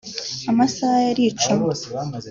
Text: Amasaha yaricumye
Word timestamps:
Amasaha 0.51 0.97
yaricumye 1.05 1.75